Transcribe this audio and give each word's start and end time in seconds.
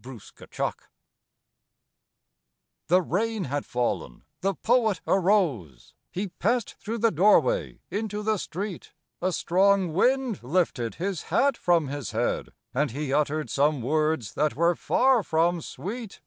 POET'S 0.12 0.56
HAT 0.58 0.88
The 2.86 3.02
rain 3.02 3.44
had 3.44 3.66
fallen, 3.66 4.24
the 4.40 4.54
Poet 4.54 5.02
arose, 5.06 5.92
He 6.10 6.28
passed 6.28 6.76
through 6.78 6.96
the 6.96 7.10
doorway 7.10 7.78
into 7.90 8.22
the 8.22 8.38
street, 8.38 8.92
A 9.20 9.32
strong 9.32 9.92
wind 9.92 10.42
lifted 10.42 10.94
his 10.94 11.24
hat 11.24 11.58
from 11.58 11.88
his 11.88 12.12
head, 12.12 12.54
And 12.72 12.92
he 12.92 13.12
uttered 13.12 13.50
some 13.50 13.82
words 13.82 14.32
that 14.32 14.56
were 14.56 14.74
far 14.74 15.22
from 15.22 15.60
sweet. 15.60 16.22